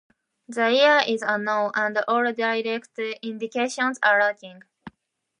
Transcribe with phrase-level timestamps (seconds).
[0.47, 4.63] The year is unknown, and all direct indications are lacking.